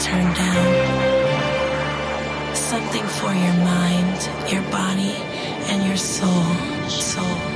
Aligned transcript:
turn 0.00 0.32
down. 0.34 0.70
Something 2.54 3.06
for 3.06 3.32
your 3.32 3.54
mind, 3.64 4.28
your 4.52 4.62
body, 4.70 5.14
and 5.70 5.86
your 5.86 5.96
soul. 5.96 6.44
Soul. 6.88 7.55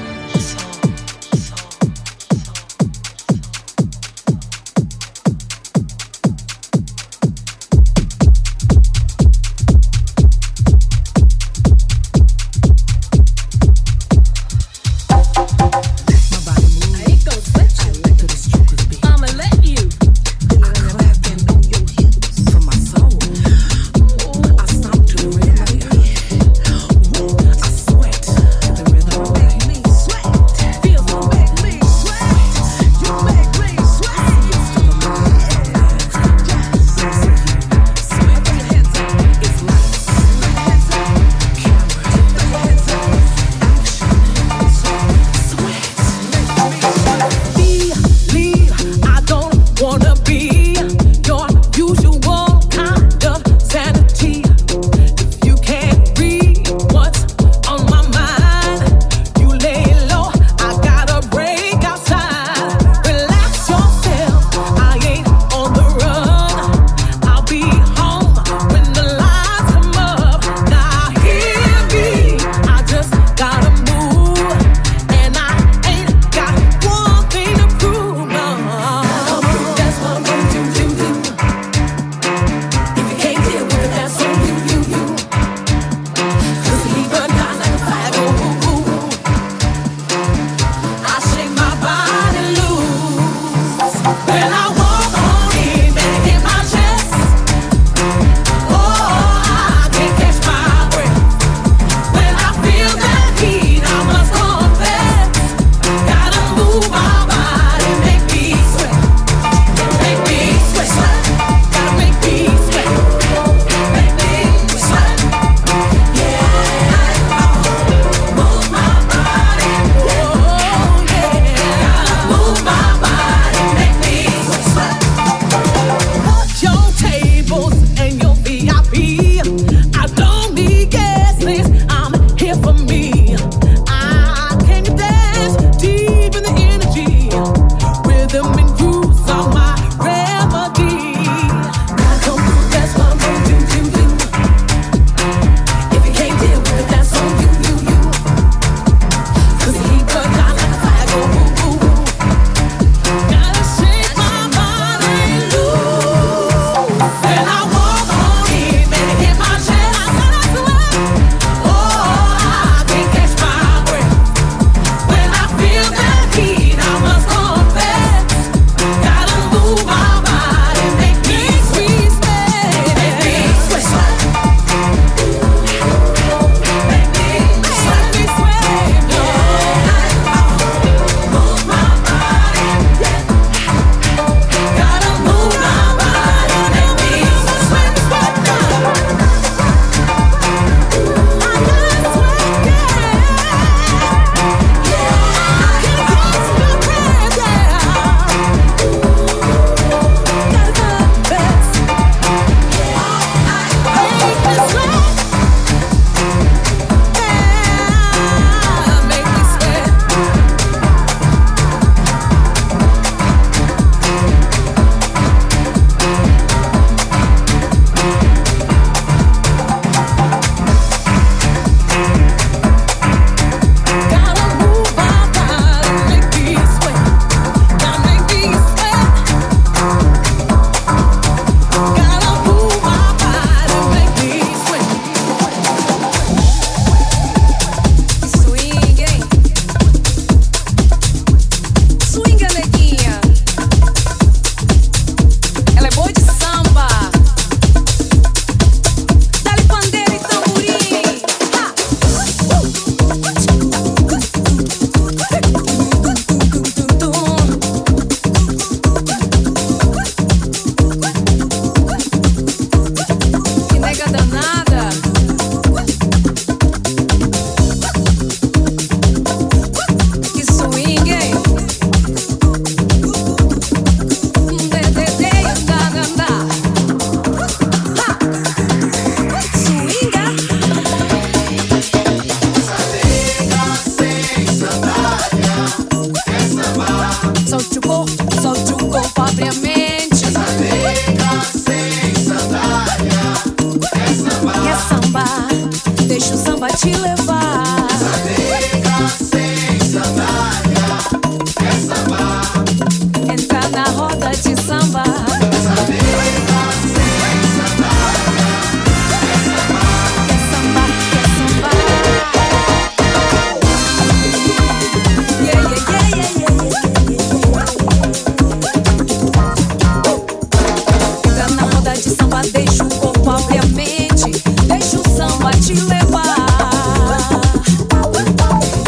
Deixa 322.53 322.85
o 322.85 322.89
corpo 322.89 323.31
abrir 323.31 323.59
a 323.59 323.67
mente, 323.67 324.43
deixa 324.67 324.99
o 324.99 325.17
samba 325.17 325.51
te 325.53 325.75
levar. 325.75 326.37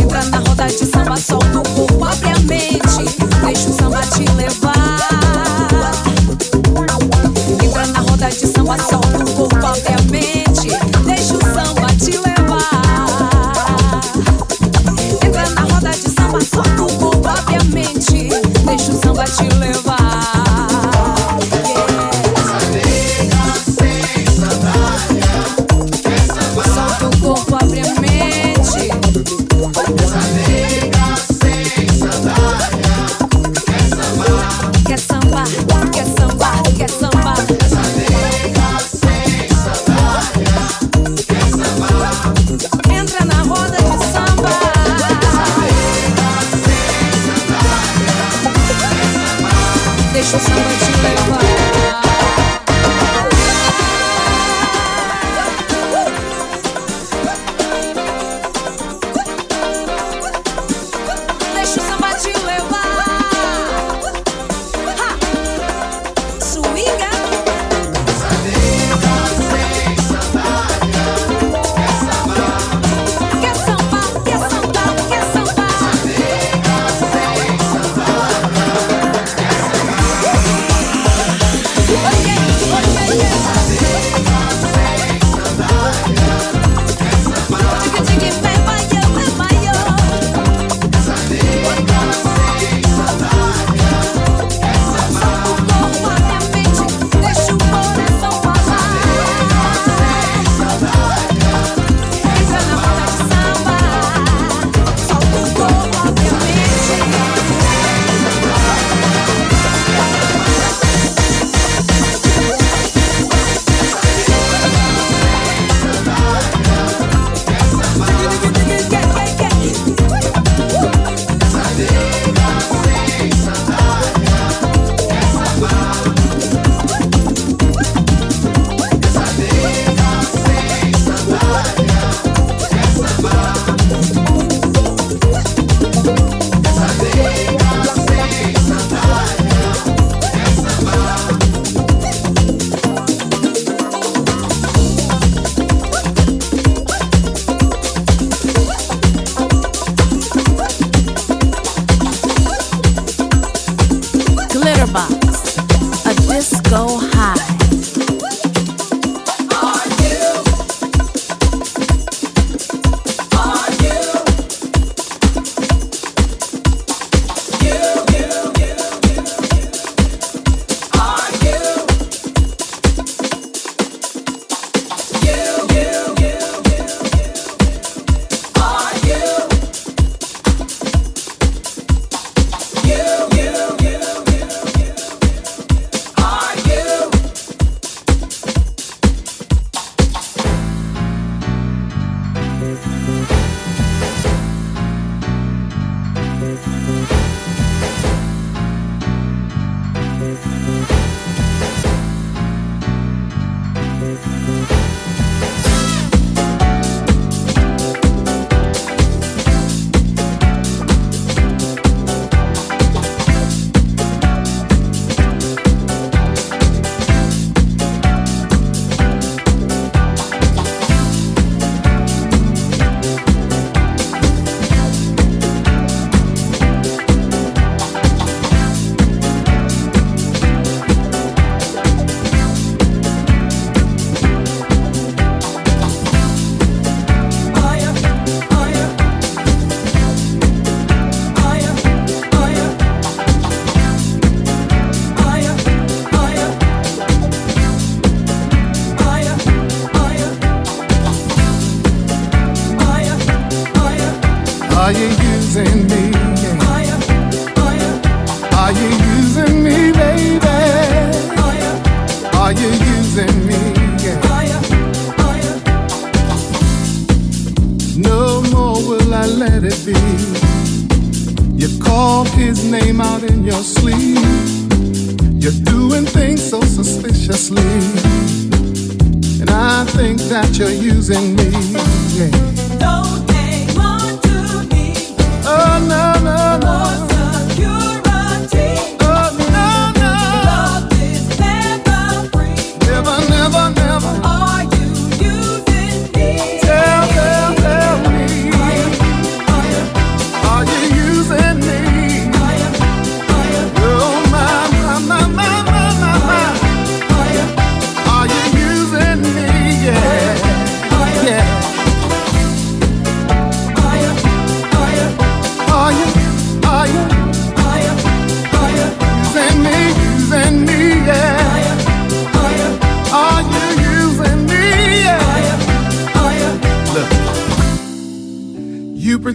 Entra 0.01 0.25
na 0.25 0.39
roda 0.39 0.67
de 0.67 0.87
samba, 0.87 1.17
solta 1.17 1.59
o 1.61 1.69
corpo, 1.75 2.05
abre 2.05 2.31
a 2.31 2.39
mente, 2.41 3.05
deixa 3.45 3.69
o 3.69 3.73
samba 3.73 4.01
te 4.03 4.25
levar. 4.33 4.99
Entra 7.63 7.87
na 7.87 8.01
roda 8.01 8.29
de 8.29 8.47
samba, 8.47 8.77
solta 8.79 9.02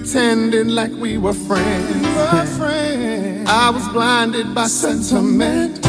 You 0.07 0.13
pretended 0.13 0.67
like 0.67 0.91
we 0.91 1.17
were 1.17 1.33
friends. 1.33 1.93
We 1.93 2.01
were 2.01 2.45
friends. 2.57 3.49
I 3.49 3.69
was 3.69 3.85
blinded 3.89 4.55
by 4.55 4.67
sentiment. 4.67 5.85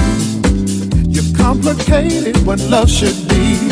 You 1.06 1.22
complicated 1.36 2.36
what 2.44 2.58
love 2.62 2.90
should 2.90 3.16
be. 3.28 3.70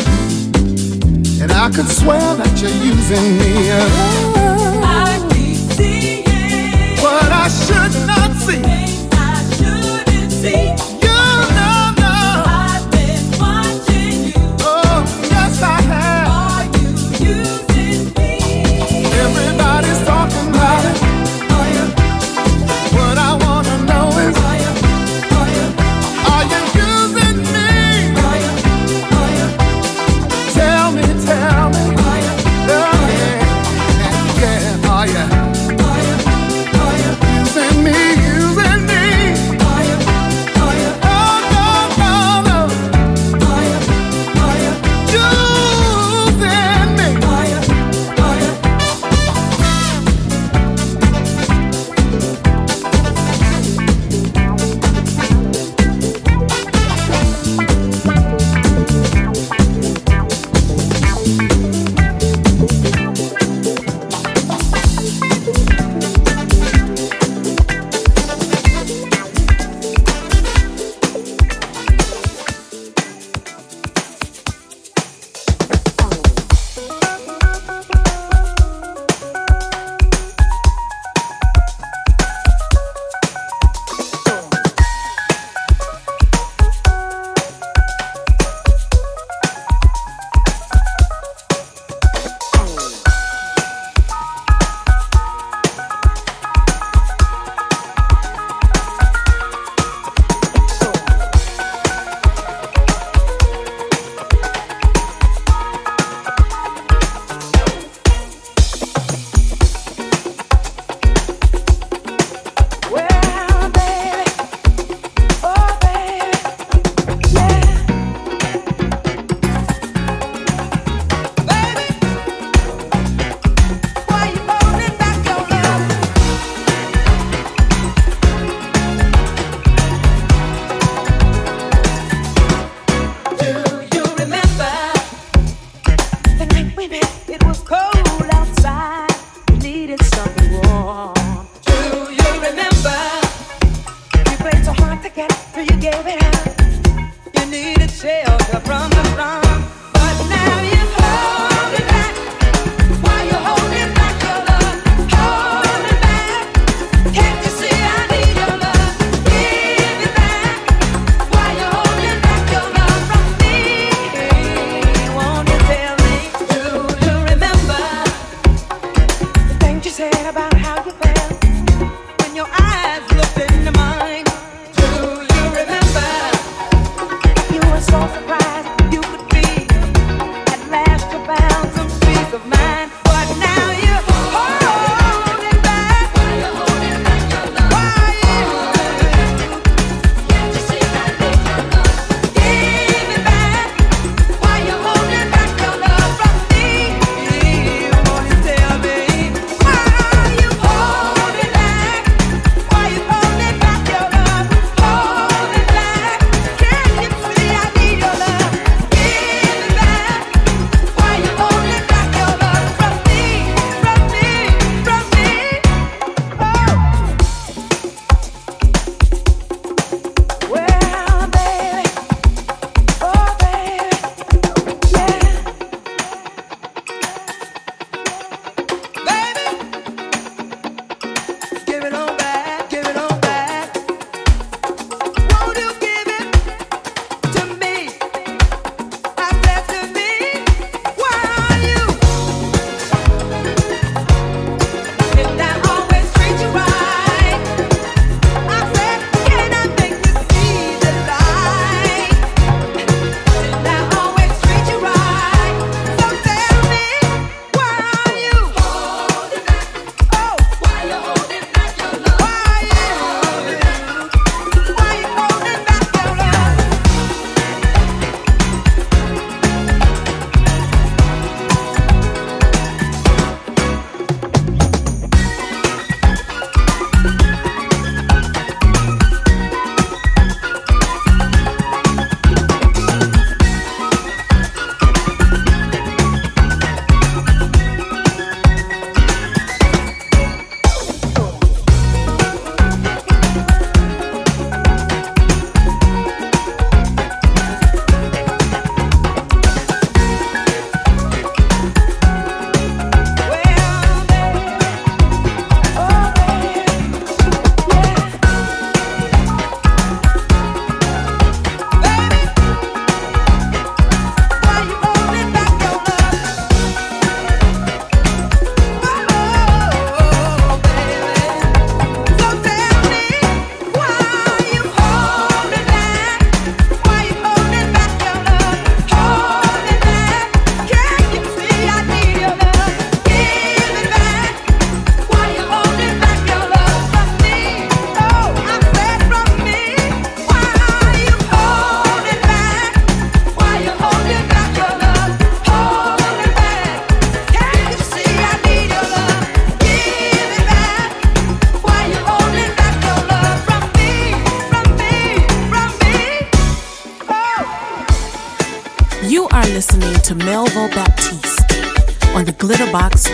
And 1.41 1.51
I 1.51 1.69
could 1.69 1.89
swear 1.89 2.35
that 2.37 2.61
you're 2.61 2.71
using 2.71 3.37
me. 3.37 3.71
Oh, 3.73 4.81
I 4.85 5.19
keep 5.33 5.57
seeing 5.75 6.23
what 7.03 7.29
I 7.29 7.49
should 7.49 8.07
not 8.07 8.31
see. 8.37 8.76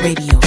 Radio 0.04 0.43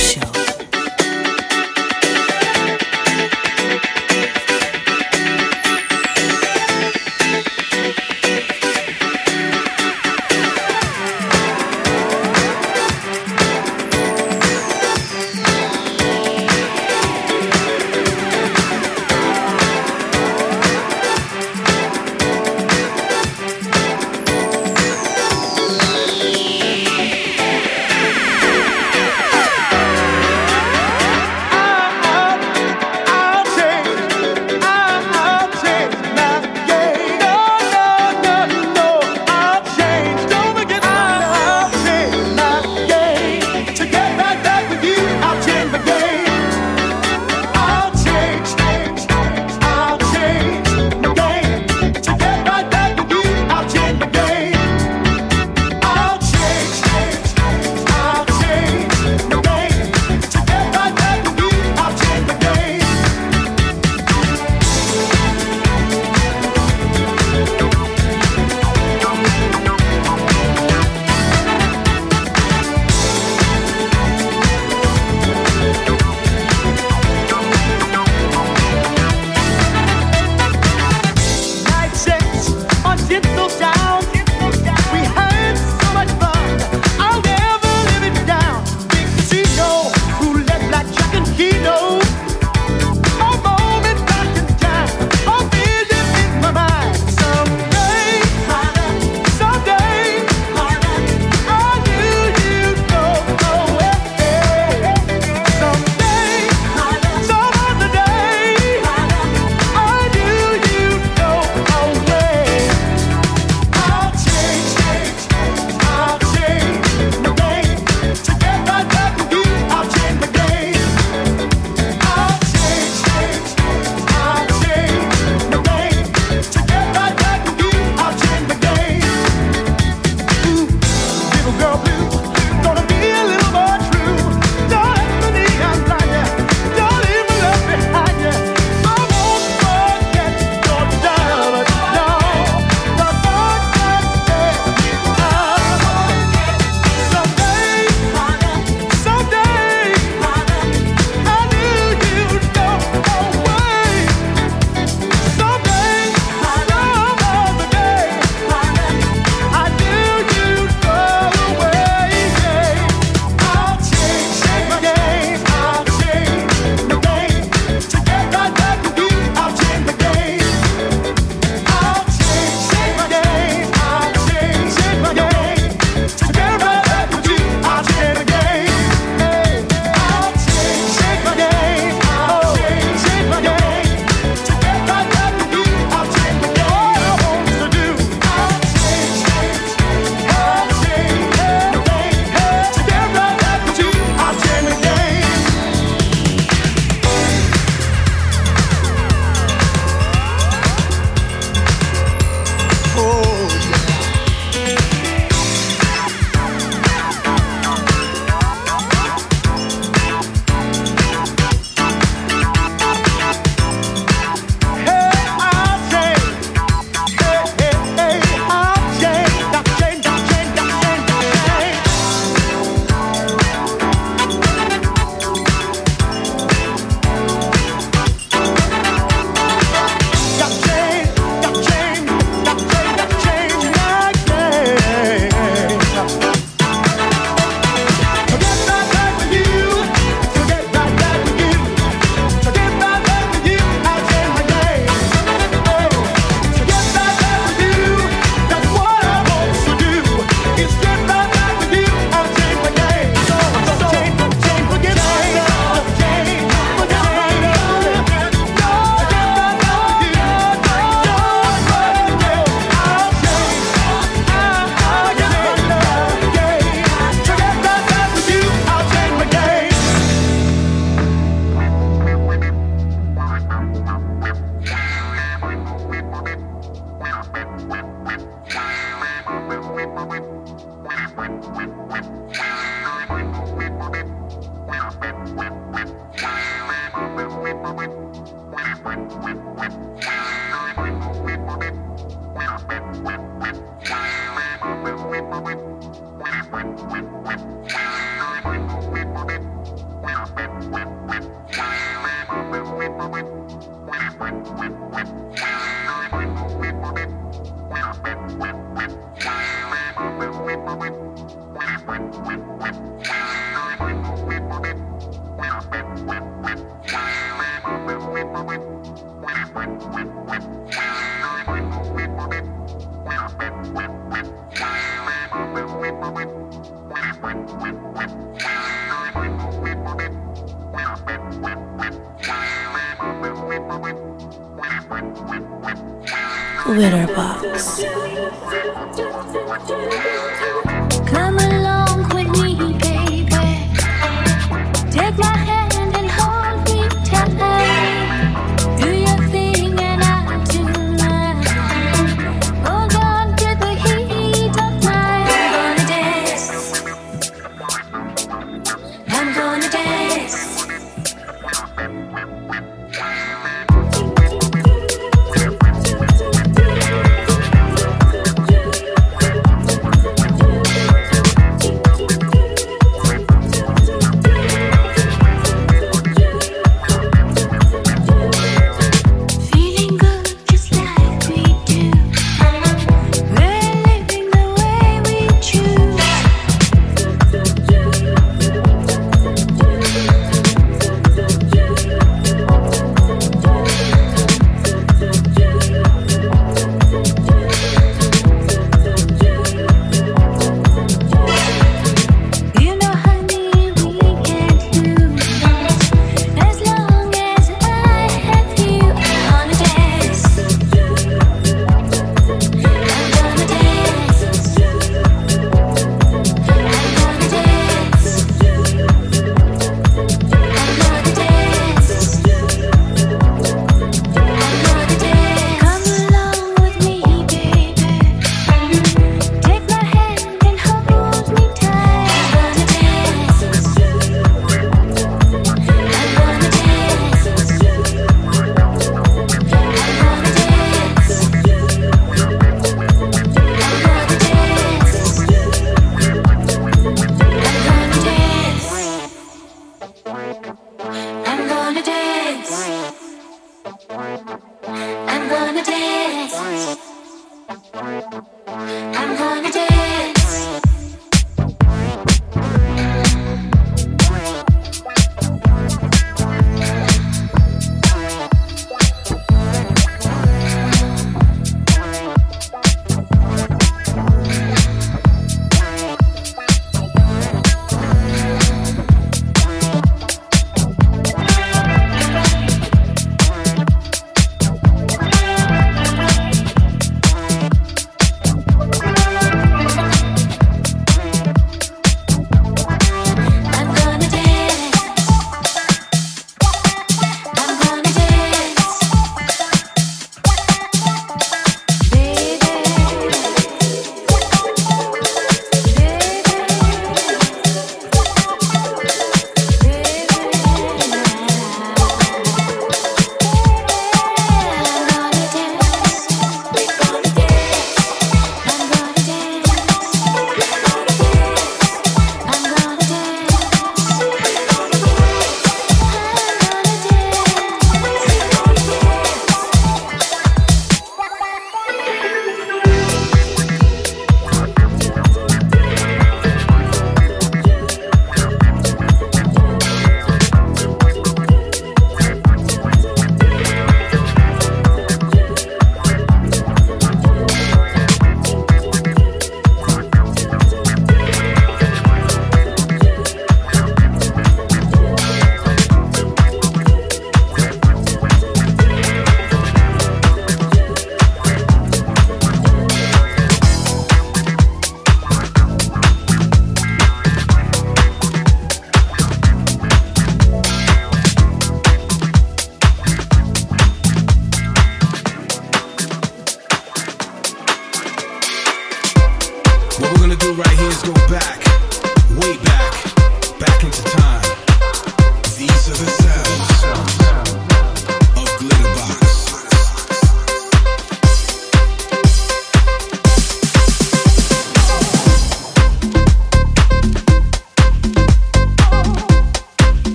Winter 336.76 337.06
Box. 337.14 337.95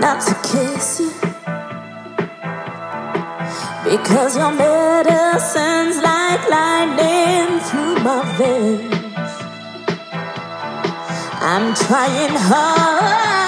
not 0.00 0.20
to 0.26 0.34
kiss 0.48 1.00
you 1.00 1.10
because 3.84 4.36
your 4.36 4.50
medicine's 4.50 5.98
like 6.02 6.42
lightning 6.50 7.60
through 7.60 7.96
my 8.04 8.22
veins. 8.36 8.92
I'm 11.40 11.74
trying 11.74 12.34
hard. 12.34 13.45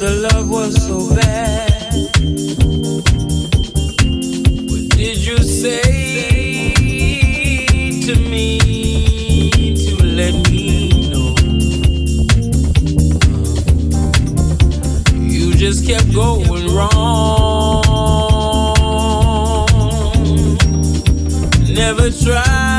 the 0.00 0.28
love 0.32 0.48
was 0.48 0.74
so 0.86 1.14
bad. 1.14 1.92
What 4.70 4.96
did 4.96 5.18
you 5.18 5.36
say 5.42 6.72
to 8.06 8.14
me 8.18 8.58
to 9.76 10.02
let 10.02 10.50
me 10.50 10.88
know? 11.10 11.34
You 15.20 15.54
just 15.54 15.86
kept 15.86 16.10
going 16.14 16.74
wrong. 16.74 17.84
Never 21.74 22.10
tried. 22.10 22.69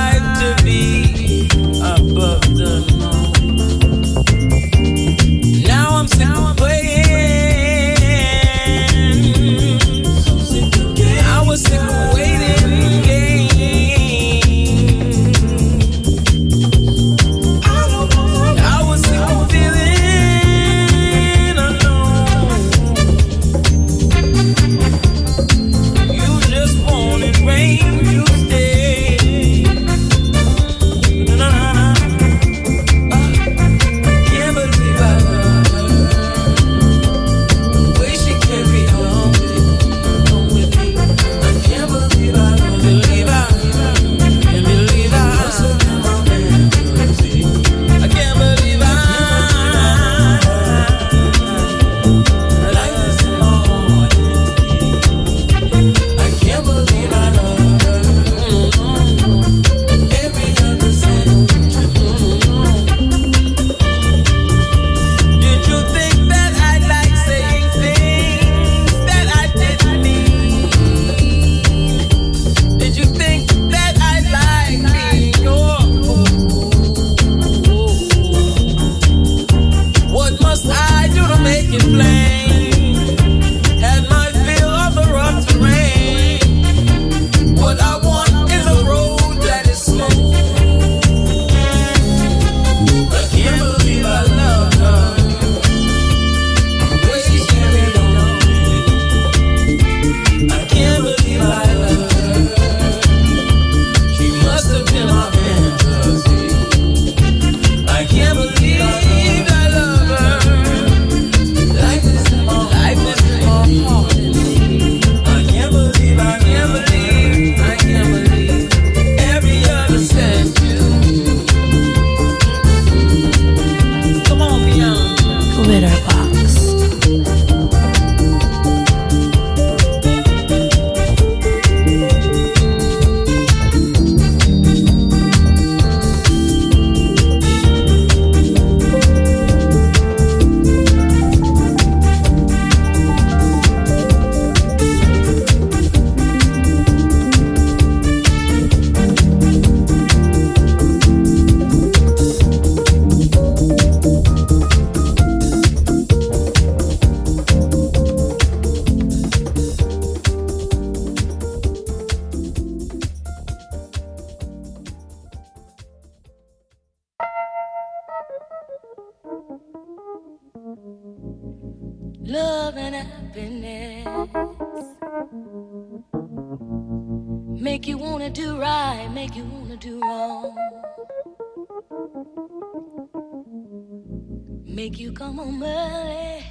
Make 184.92 185.00
you 185.00 185.14
come 185.14 185.40
on 185.40 185.64
early. 185.64 186.44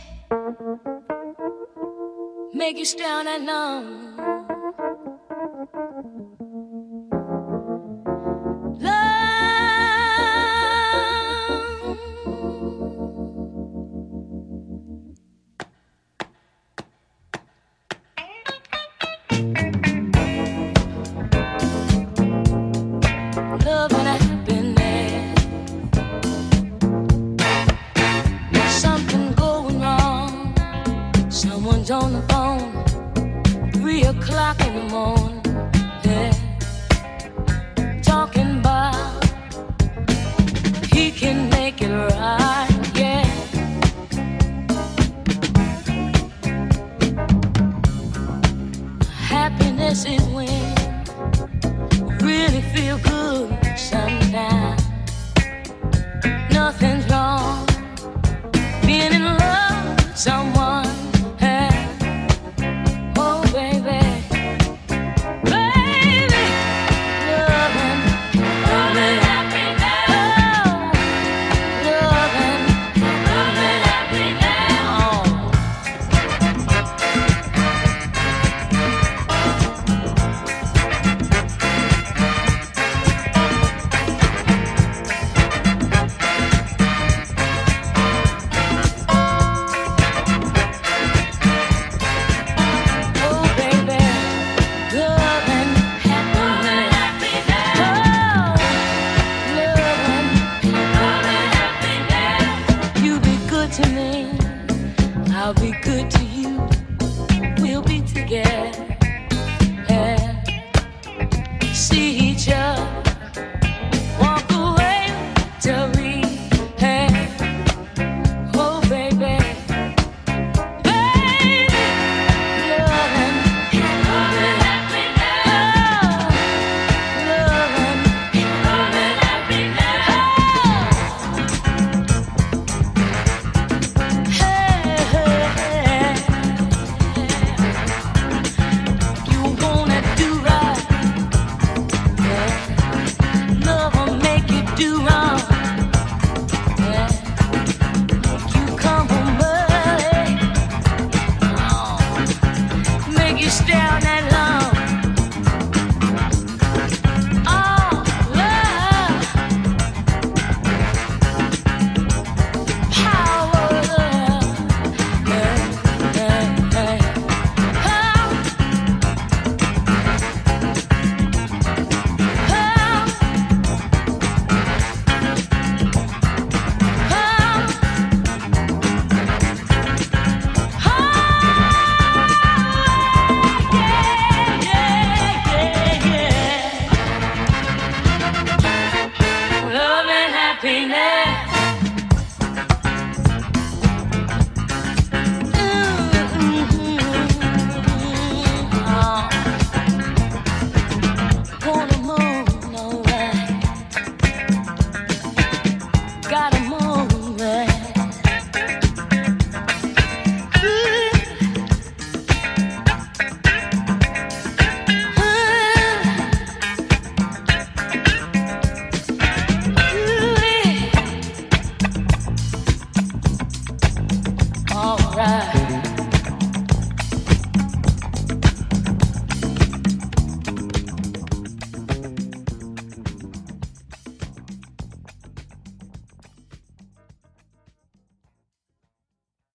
Make 2.55 2.79
you 2.79 2.87
stand 2.87 3.29
alone. 3.29 4.40